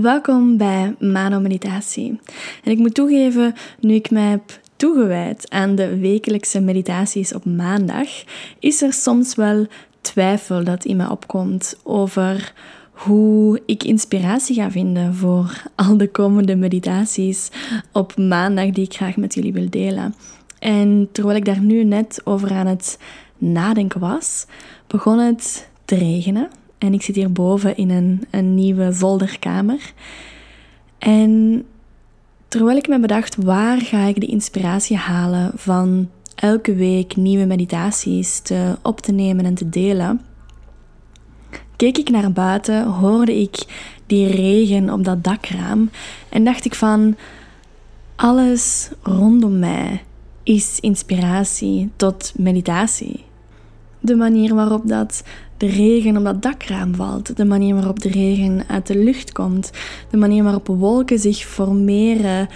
[0.00, 2.20] Welkom bij Mano Meditatie.
[2.64, 8.08] En ik moet toegeven, nu ik mij heb toegewijd aan de wekelijkse meditaties op maandag,
[8.58, 9.66] is er soms wel
[10.00, 12.52] twijfel dat in me opkomt over
[12.92, 17.50] hoe ik inspiratie ga vinden voor al de komende meditaties
[17.92, 20.14] op maandag die ik graag met jullie wil delen.
[20.58, 22.98] En terwijl ik daar nu net over aan het
[23.38, 24.46] nadenken was,
[24.86, 26.61] begon het te regenen.
[26.82, 29.92] En ik zit hier boven in een, een nieuwe zolderkamer.
[30.98, 31.64] En
[32.48, 38.38] terwijl ik me bedacht, waar ga ik de inspiratie halen van elke week nieuwe meditaties
[38.38, 40.20] te, op te nemen en te delen,
[41.76, 43.64] keek ik naar buiten, hoorde ik
[44.06, 45.90] die regen op dat dakraam
[46.28, 47.16] en dacht ik van,
[48.16, 50.02] alles rondom mij
[50.42, 53.24] is inspiratie tot meditatie.
[54.00, 55.22] De manier waarop dat
[55.62, 59.70] de regen op dat dakraam valt, de manier waarop de regen uit de lucht komt,
[60.10, 62.48] de manier waarop wolken zich formeren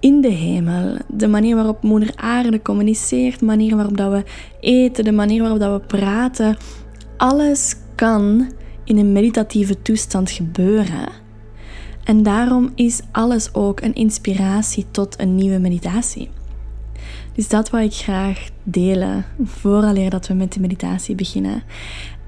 [0.00, 4.24] in de hemel, de manier waarop Moeder Aarde communiceert, de manier waarop dat we
[4.60, 6.56] eten, de manier waarop dat we praten.
[7.16, 8.52] Alles kan
[8.84, 11.08] in een meditatieve toestand gebeuren.
[12.04, 16.30] En daarom is alles ook een inspiratie tot een nieuwe meditatie.
[17.34, 21.62] Dus dat wil ik graag delen, vooraleer dat we met de meditatie beginnen.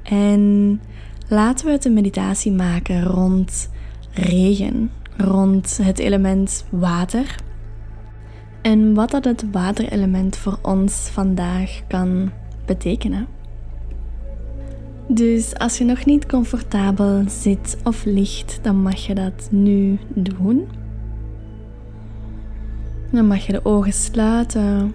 [0.05, 0.81] En
[1.29, 3.71] laten we het een meditatie maken rond
[4.11, 7.37] regen, rond het element water.
[8.63, 12.31] En wat dat het waterelement voor ons vandaag kan
[12.67, 13.27] betekenen.
[15.09, 20.67] Dus als je nog niet comfortabel zit of ligt, dan mag je dat nu doen.
[23.11, 24.95] Dan mag je de ogen sluiten.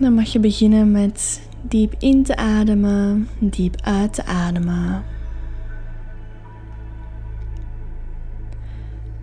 [0.00, 5.04] Dan mag je beginnen met diep in te ademen, diep uit te ademen.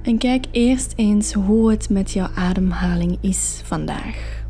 [0.01, 4.43] En kijk eerst eens hoe het met jouw ademhaling is vandaag.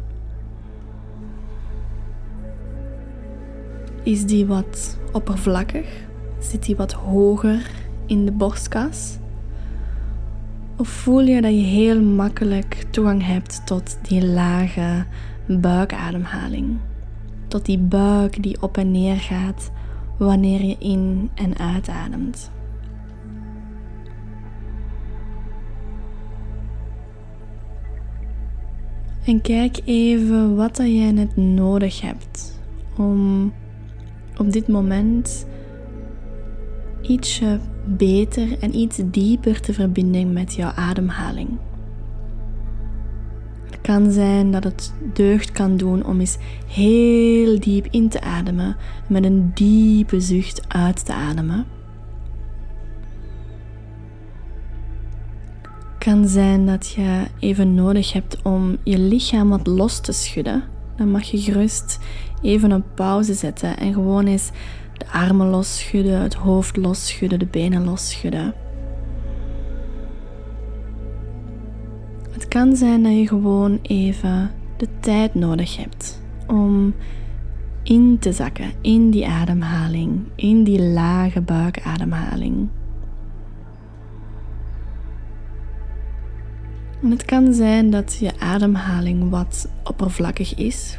[4.03, 5.88] Is die wat oppervlakkig?
[6.40, 7.72] Zit die wat hoger
[8.06, 9.18] in de borstkas?
[10.78, 15.06] Of voel je dat je heel makkelijk toegang hebt tot die lage
[15.48, 16.78] buikademhaling?
[17.48, 19.72] Tot die buik die op en neer gaat
[20.18, 22.52] wanneer je in en uitademt.
[29.26, 32.59] En kijk even wat dat jij net nodig hebt
[32.98, 33.53] om
[34.38, 35.46] op dit moment
[37.02, 41.50] ietsje beter en iets dieper te verbinden met jouw ademhaling.
[43.81, 48.75] Kan zijn dat het deugd kan doen om eens heel diep in te ademen
[49.07, 51.66] met een diepe zucht uit te ademen.
[56.03, 60.63] kan zijn dat je even nodig hebt om je lichaam wat los te schudden.
[60.95, 62.00] Dan mag je gerust
[62.41, 64.51] even een pauze zetten en gewoon eens
[64.97, 68.45] de armen losschudden, het hoofd losschudden, de benen losschudden.
[68.45, 68.55] Het
[72.53, 76.94] kan zijn dat je gewoon even de tijd nodig hebt om
[77.84, 82.68] in te zakken in die ademhaling, in die lage buikademhaling.
[87.02, 90.97] En het kan zijn dat je ademhaling wat oppervlakkig is,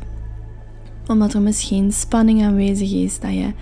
[1.06, 3.52] omdat er misschien spanning aanwezig is, dat, je,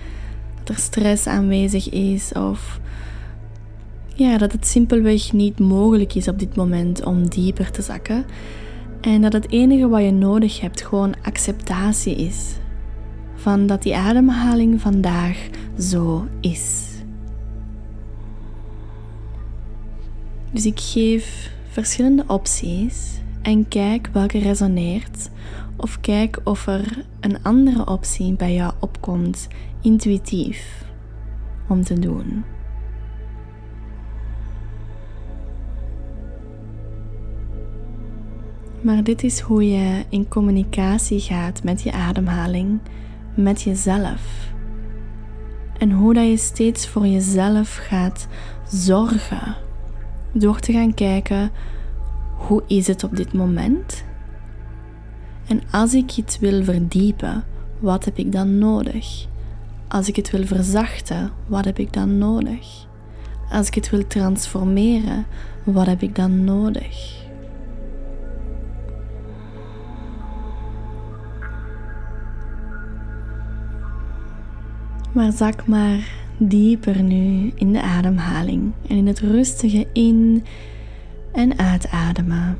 [0.63, 2.79] dat er stress aanwezig is of
[4.13, 8.25] ja, dat het simpelweg niet mogelijk is op dit moment om dieper te zakken.
[9.01, 12.55] En dat het enige wat je nodig hebt gewoon acceptatie is
[13.35, 16.91] van dat die ademhaling vandaag zo is.
[20.51, 25.29] Dus ik geef verschillende opties en kijk welke resoneert
[25.77, 29.47] of kijk of er een andere optie bij jou opkomt
[29.81, 30.85] intuïtief
[31.67, 32.52] om te doen.
[38.83, 42.79] Maar dit is hoe je in communicatie gaat met je ademhaling,
[43.35, 44.51] met jezelf.
[45.77, 48.27] En hoe dat je steeds voor jezelf gaat
[48.67, 49.55] zorgen
[50.31, 51.51] door te gaan kijken
[52.35, 54.03] hoe is het op dit moment?
[55.47, 57.43] En als ik iets wil verdiepen,
[57.79, 59.27] wat heb ik dan nodig?
[59.87, 62.87] Als ik het wil verzachten, wat heb ik dan nodig?
[63.51, 65.25] Als ik het wil transformeren,
[65.63, 67.22] wat heb ik dan nodig?
[75.13, 80.45] Maar zak maar dieper nu in de ademhaling en in het rustige in-
[81.31, 82.57] en uitademen.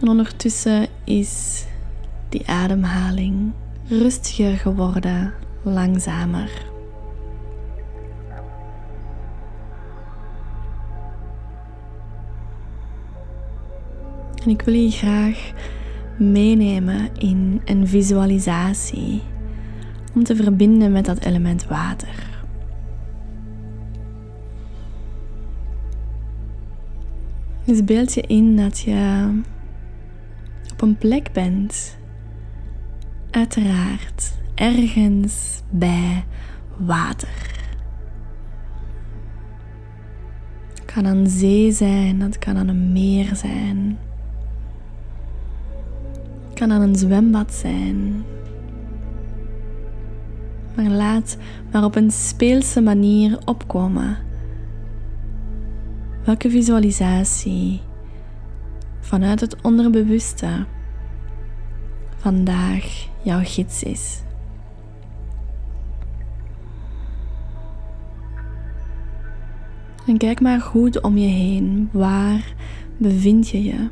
[0.00, 1.64] En ondertussen is
[2.28, 3.52] die ademhaling
[3.88, 6.66] rustiger geworden, langzamer.
[14.44, 15.52] En ik wil je graag
[16.18, 19.22] meenemen in een visualisatie
[20.14, 22.26] om te verbinden met dat element water.
[27.64, 29.30] Dus beeld je in dat je
[30.72, 31.98] op een plek bent,
[33.30, 36.24] uiteraard ergens bij
[36.76, 37.56] water.
[40.74, 43.98] Het kan een zee zijn, dat kan aan een meer zijn
[46.58, 48.24] kan aan een zwembad zijn.
[50.74, 51.36] Maar laat
[51.72, 54.16] maar op een speelse manier opkomen.
[56.24, 57.80] Welke visualisatie
[59.00, 60.66] vanuit het onderbewuste
[62.16, 64.22] vandaag jouw gids is.
[70.06, 71.88] En kijk maar goed om je heen.
[71.92, 72.54] Waar
[72.96, 73.88] bevind je je?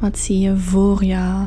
[0.00, 1.46] Wat zie je voor jou?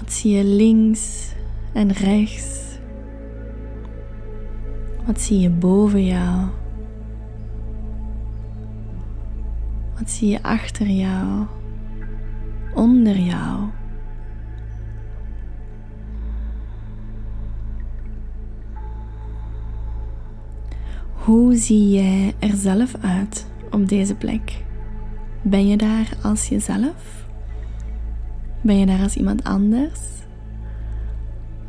[0.00, 1.32] Wat zie je links
[1.72, 2.64] en rechts?
[5.06, 6.48] Wat zie je boven jou?
[9.98, 11.46] Wat zie je achter jou?
[12.74, 13.68] Onder jou?
[21.12, 24.64] Hoe zie jij er zelf uit op deze plek?
[25.42, 27.25] Ben je daar als jezelf?
[28.66, 30.00] Ben je daar als iemand anders?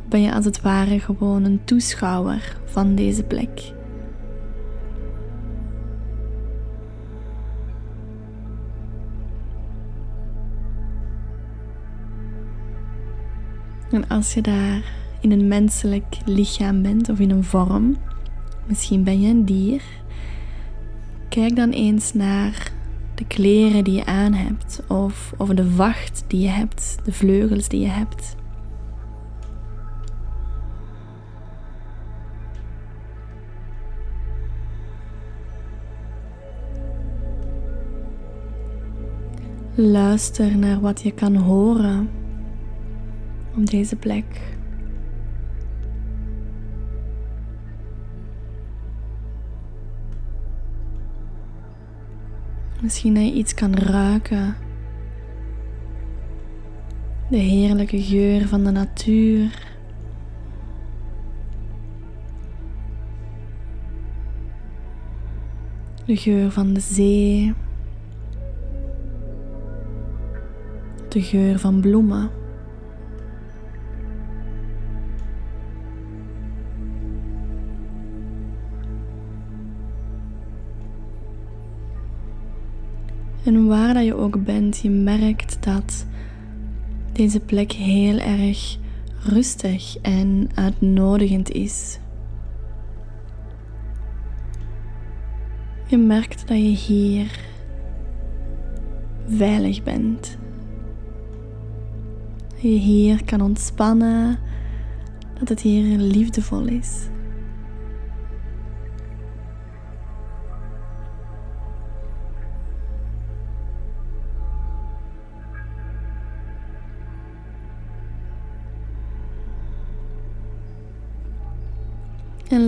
[0.08, 3.72] Ben je als het ware gewoon een toeschouwer van deze plek?
[13.90, 17.96] En als je daar in een menselijk lichaam bent of in een vorm,
[18.66, 19.82] misschien ben je een dier,
[21.28, 22.72] kijk dan eens naar
[23.18, 27.68] de kleren die je aan hebt of, of de vacht die je hebt, de vleugels
[27.68, 28.36] die je hebt.
[39.74, 42.10] Luister naar wat je kan horen
[43.56, 44.57] op deze plek.
[52.82, 54.56] Misschien dat iets kan ruiken.
[57.30, 59.66] De heerlijke geur van de natuur.
[66.04, 67.54] De geur van de zee.
[71.08, 72.37] De geur van bloemen.
[83.48, 86.06] En waar dat je ook bent, je merkt dat
[87.12, 88.78] deze plek heel erg
[89.24, 91.98] rustig en uitnodigend is.
[95.86, 97.40] Je merkt dat je hier
[99.26, 100.38] veilig bent.
[102.48, 104.38] Dat je hier kan ontspannen,
[105.38, 107.08] dat het hier liefdevol is.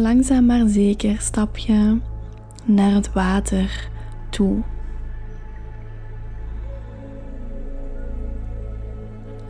[0.00, 1.98] Langzaam maar zeker stap je
[2.64, 3.88] naar het water
[4.30, 4.62] toe.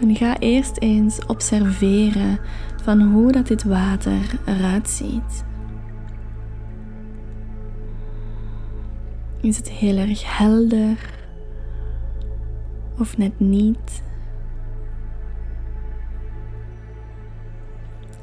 [0.01, 2.39] En ga eerst eens observeren
[2.83, 5.45] van hoe dat dit water eruit ziet.
[9.41, 11.19] Is het heel erg helder
[12.99, 14.03] of net niet?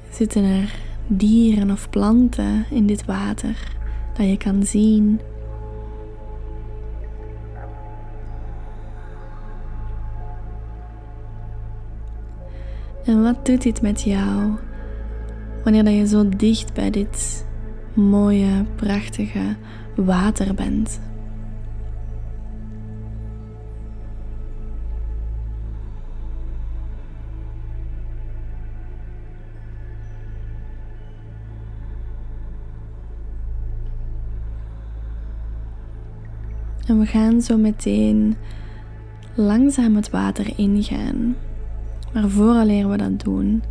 [0.09, 0.75] Zitten er
[1.07, 3.75] dieren of planten in dit water
[4.13, 5.19] dat je kan zien.
[13.05, 14.51] En wat doet dit met jou
[15.63, 17.45] wanneer dat je zo dicht bij dit
[17.93, 19.55] mooie, prachtige
[19.95, 20.99] water bent?
[36.87, 38.35] En we gaan zo meteen
[39.35, 41.35] langzaam het water ingaan.
[42.13, 43.63] Maar vooraleer we dat doen,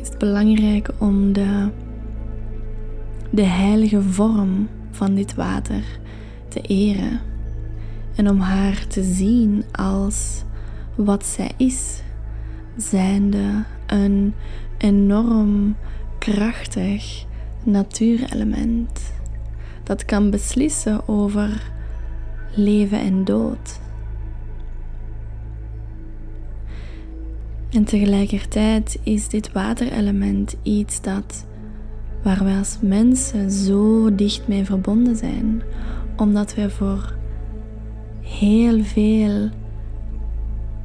[0.00, 1.68] is het belangrijk om de,
[3.30, 5.82] de heilige vorm van dit water
[6.48, 7.20] te eren
[8.14, 10.42] en om haar te zien als
[10.94, 12.02] wat zij is,
[12.76, 14.34] zijnde een
[14.78, 15.76] enorm
[16.18, 17.24] krachtig
[17.62, 19.14] natuurelement
[19.86, 21.70] dat kan beslissen over
[22.54, 23.80] leven en dood.
[27.70, 31.46] En tegelijkertijd is dit waterelement iets dat
[32.22, 35.62] waar wij als mensen zo dicht mee verbonden zijn,
[36.16, 37.14] omdat wij voor
[38.20, 39.48] heel veel,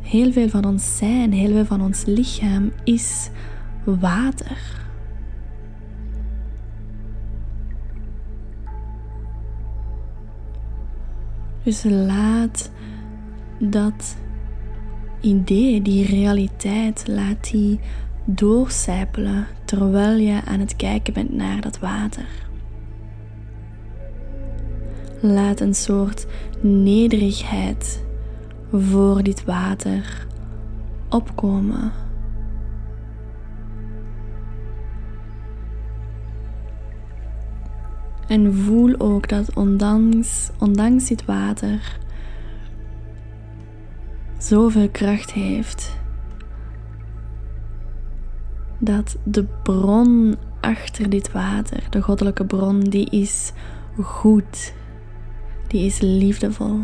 [0.02, 3.30] heel veel van ons zijn, heel veel van ons lichaam is
[3.84, 4.90] water.
[11.64, 12.72] Dus laat
[13.60, 14.18] dat
[15.20, 17.80] idee, die realiteit, laat die
[18.26, 22.26] doorcijpelen terwijl je aan het kijken bent naar dat water.
[25.22, 26.26] Laat een soort
[26.62, 28.04] nederigheid
[28.72, 30.28] voor dit water
[31.10, 31.92] opkomen.
[38.32, 41.98] En voel ook dat ondanks, ondanks dit water
[44.38, 45.98] zoveel kracht heeft,
[48.80, 53.52] dat de bron achter dit water, de goddelijke bron, die is
[54.02, 54.74] goed,
[55.68, 56.80] die is liefdevol.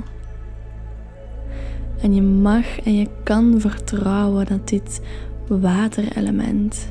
[2.01, 5.01] En je mag en je kan vertrouwen dat dit
[5.47, 6.87] waterelement,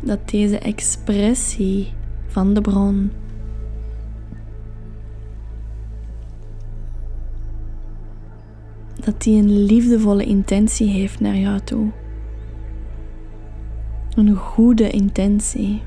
[0.00, 1.92] dat deze expressie
[2.26, 3.10] van de bron
[9.04, 11.90] dat die een liefdevolle intentie heeft naar jou toe.
[14.14, 15.82] Een goede intentie.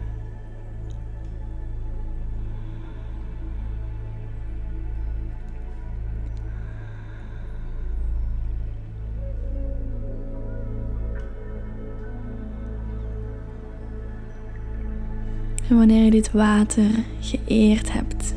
[15.69, 16.89] En wanneer je dit water
[17.19, 18.33] geëerd hebt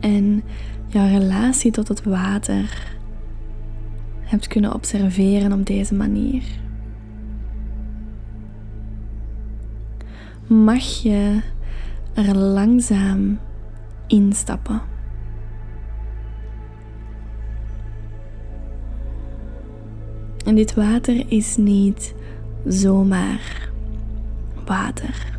[0.00, 0.42] en
[0.88, 2.96] jouw relatie tot het water
[4.20, 6.42] hebt kunnen observeren op deze manier.
[10.46, 11.40] Mag je
[12.14, 13.38] er langzaam
[14.06, 14.80] instappen.
[20.44, 22.14] En dit water is niet
[22.66, 23.70] zomaar
[24.64, 25.38] water.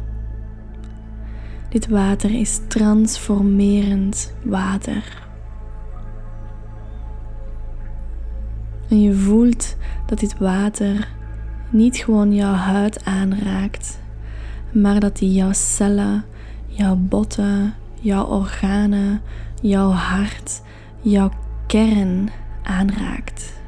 [1.70, 5.29] Dit water is transformerend water.
[8.90, 11.08] En je voelt dat dit water
[11.70, 14.00] niet gewoon jouw huid aanraakt,
[14.72, 16.26] maar dat die jouw cellen,
[16.68, 19.22] jouw botten, jouw organen,
[19.62, 20.62] jouw hart,
[21.02, 21.32] jouw
[21.68, 22.30] kern
[22.64, 23.59] aanraakt.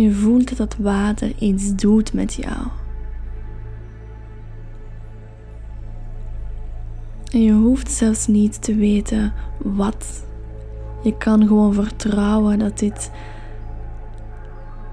[0.00, 2.66] Je voelt dat water iets doet met jou.
[7.32, 10.24] En je hoeft zelfs niet te weten wat.
[11.02, 13.10] Je kan gewoon vertrouwen dat dit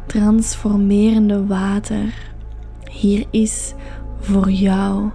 [0.05, 2.31] transformerende water
[2.91, 3.73] hier is
[4.19, 5.09] voor jou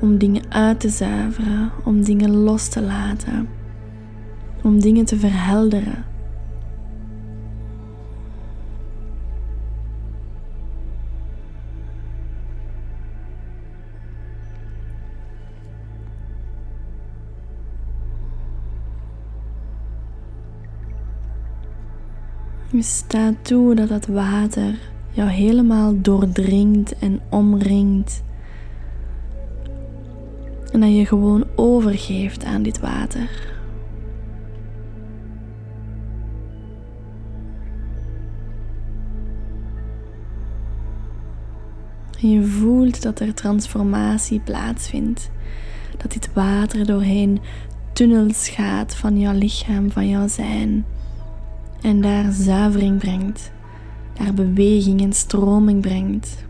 [0.00, 3.48] om dingen uit te zuiveren, om dingen los te laten,
[4.62, 6.13] om dingen te verhelderen.
[22.78, 24.78] Staat toe dat het water
[25.10, 28.22] jou helemaal doordringt en omringt.
[30.72, 33.52] En dat je gewoon overgeeft aan dit water.
[42.18, 45.30] Je voelt dat er transformatie plaatsvindt.
[45.96, 47.40] Dat dit water doorheen
[47.92, 50.84] tunnels gaat van jouw lichaam, van jouw zijn
[51.84, 53.52] en daar zuivering brengt,
[54.12, 56.44] daar beweging en stroming brengt.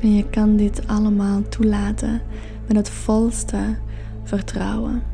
[0.00, 2.20] En je kan dit allemaal toelaten
[2.66, 3.76] met het volste
[4.22, 5.11] vertrouwen.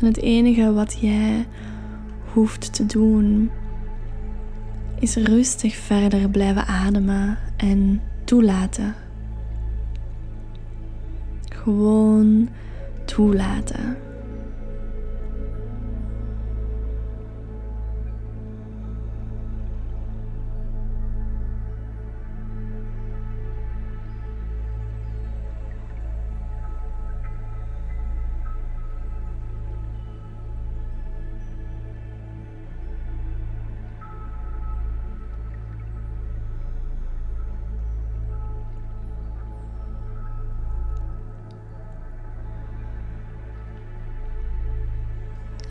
[0.00, 1.46] En het enige wat jij
[2.32, 3.50] hoeft te doen
[4.98, 8.94] is rustig verder blijven ademen en toelaten.
[11.48, 12.48] Gewoon
[13.04, 13.96] toelaten.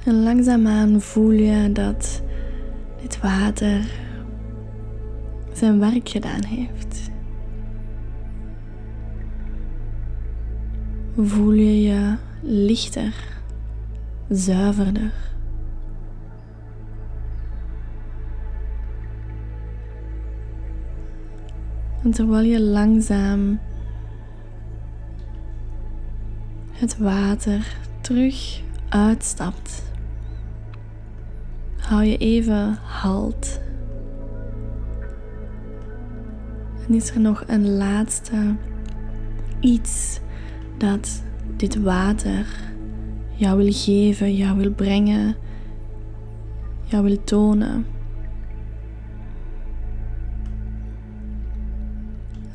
[0.07, 2.21] En langzaamaan voel je dat
[3.01, 3.85] dit water
[5.53, 7.11] zijn werk gedaan heeft.
[11.17, 13.15] Voel je je lichter,
[14.29, 15.13] zuiverder.
[22.03, 23.59] En terwijl je langzaam
[26.71, 29.87] het water terug uitstapt
[31.87, 33.61] hou je even halt.
[36.87, 38.55] En is er nog een laatste
[39.59, 40.19] iets
[40.77, 41.23] dat
[41.55, 42.45] dit water
[43.35, 45.35] jou wil geven, jou wil brengen,
[46.83, 47.85] jou wil tonen.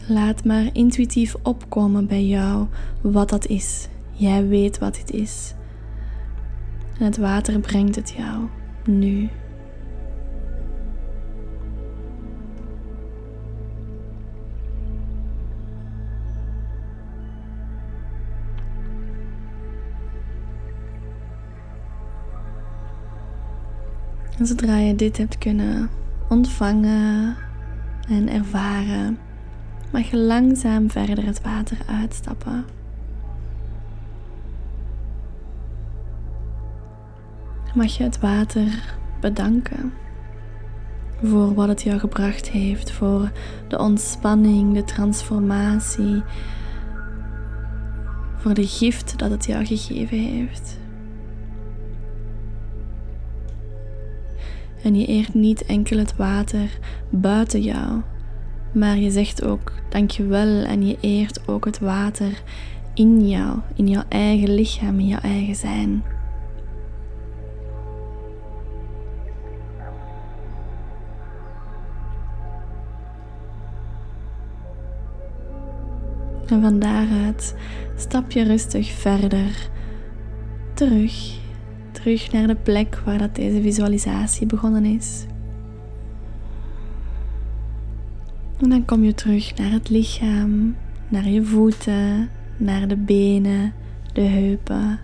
[0.09, 2.67] Laat maar intuïtief opkomen bij jou
[3.01, 3.89] wat dat is.
[4.11, 5.55] Jij weet wat het is.
[6.99, 8.49] En het water brengt het jou
[8.87, 9.29] nu.
[24.41, 25.91] Zodra je dit hebt kunnen
[26.29, 27.37] ontvangen
[28.09, 29.19] en ervaren,
[29.93, 32.65] mag je langzaam verder het water uitstappen.
[37.75, 39.93] Mag je het water bedanken
[41.23, 43.31] voor wat het jou gebracht heeft, voor
[43.69, 46.23] de ontspanning, de transformatie,
[48.37, 50.81] voor de gift dat het jou gegeven heeft.
[54.83, 56.79] En je eert niet enkel het water
[57.11, 58.01] buiten jou,
[58.73, 62.43] maar je zegt ook dankjewel en je eert ook het water
[62.95, 66.03] in jou, in jouw eigen lichaam, in jouw eigen zijn.
[76.53, 77.55] En van daaruit
[77.97, 79.69] stap je rustig verder
[80.75, 81.41] terug.
[81.93, 85.27] Terug naar de plek waar dat deze visualisatie begonnen is.
[88.61, 90.77] En dan kom je terug naar het lichaam,
[91.09, 93.73] naar je voeten, naar de benen,
[94.13, 95.01] de heupen,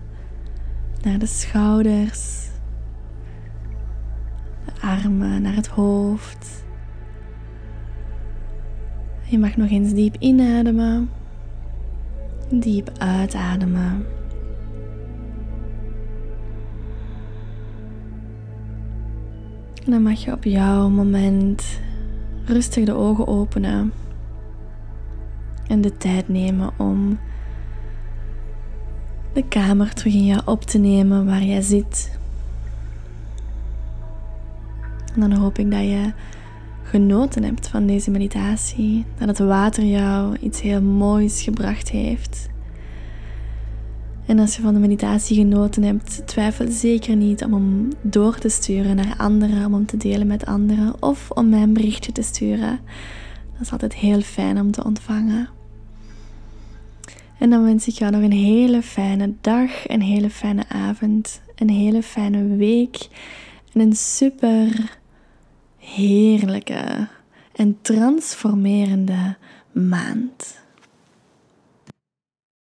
[1.01, 2.47] naar de schouders,
[4.65, 6.63] de armen, naar het hoofd.
[9.23, 11.18] Je mag nog eens diep inademen.
[12.51, 14.05] Diep uitademen.
[19.85, 21.79] En dan mag je op jouw moment
[22.45, 23.91] rustig de ogen openen
[25.67, 27.19] en de tijd nemen om
[29.33, 32.19] de kamer terug in jou op te nemen waar jij zit.
[35.13, 36.13] En dan hoop ik dat je
[36.89, 42.49] genoten hebt van deze meditatie, dat het water jou iets heel moois gebracht heeft.
[44.25, 48.49] En als je van de meditatie genoten hebt, twijfel zeker niet om hem door te
[48.49, 52.21] sturen naar anderen, om hem te delen met anderen of om mij een berichtje te
[52.21, 52.79] sturen.
[53.51, 55.49] Dat is altijd heel fijn om te ontvangen.
[57.39, 61.69] En dan wens ik jou nog een hele fijne dag, een hele fijne avond, een
[61.69, 63.07] hele fijne week
[63.73, 64.98] en een super
[65.95, 67.07] heerlijke
[67.51, 69.37] en transformerende
[69.71, 70.59] maand.